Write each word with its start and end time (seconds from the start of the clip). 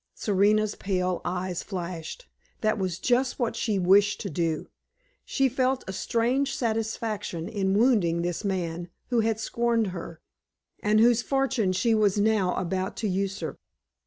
Serena's 0.15 0.73
pale 0.73 1.21
eyes 1.23 1.61
flashed. 1.61 2.27
That 2.61 2.79
was 2.79 2.97
just 2.97 3.37
what 3.37 3.55
she 3.55 3.77
wished 3.77 4.19
to 4.21 4.31
do. 4.31 4.67
She 5.25 5.47
felt 5.47 5.83
a 5.87 5.93
strange 5.93 6.55
satisfaction 6.55 7.47
in 7.47 7.77
wounding 7.77 8.23
this 8.23 8.43
man 8.43 8.89
who 9.09 9.19
had 9.19 9.39
scorned 9.39 9.91
her, 9.93 10.19
and 10.79 10.99
whose 10.99 11.21
fortune 11.21 11.71
she 11.71 11.93
was 11.93 12.17
now 12.17 12.55
about 12.55 12.95
to 12.95 13.07
usurp. 13.07 13.59